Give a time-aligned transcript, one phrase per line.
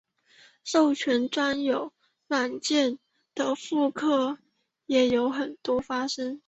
[0.63, 1.93] 授权的专有
[2.27, 2.97] 软件
[3.35, 4.39] 的复刻
[4.87, 5.31] 也时有
[5.79, 6.39] 发生。